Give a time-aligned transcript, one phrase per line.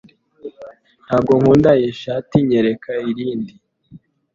[1.05, 2.37] Ntabwo nkunda iyi shati.
[2.49, 3.53] Nyereka irindi.